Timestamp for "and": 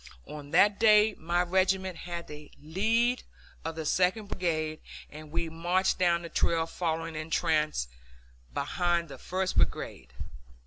5.11-5.29